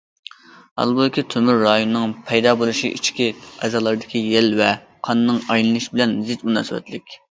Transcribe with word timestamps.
ھالبۇكى، 0.81 1.23
تومۇر 1.33 1.59
رايىنىڭ 1.65 2.15
پەيدا 2.31 2.55
بولۇشى 2.63 2.93
ئىچكى 2.97 3.29
ئەزالاردىكى 3.63 4.27
يەل 4.33 4.53
ۋە 4.65 4.75
قاننىڭ 5.09 5.43
ئايلىنىشى 5.47 5.97
بىلەن 5.97 6.23
زىچ 6.33 6.49
مۇناسىۋەتلىك. 6.53 7.19